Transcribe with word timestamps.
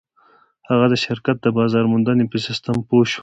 هغه 0.69 0.85
د 0.89 0.95
شرکت 1.05 1.37
د 1.41 1.47
بازار 1.57 1.85
موندنې 1.91 2.25
په 2.31 2.37
سيسټم 2.45 2.77
پوه 2.87 3.05
شو. 3.11 3.19